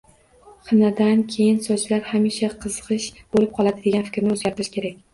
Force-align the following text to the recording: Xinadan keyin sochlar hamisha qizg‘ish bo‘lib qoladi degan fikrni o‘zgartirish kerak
Xinadan 0.69 1.21
keyin 1.35 1.59
sochlar 1.67 2.03
hamisha 2.09 2.51
qizg‘ish 2.65 3.09
bo‘lib 3.37 3.57
qoladi 3.63 3.89
degan 3.89 4.11
fikrni 4.13 4.37
o‘zgartirish 4.39 4.77
kerak 4.79 5.03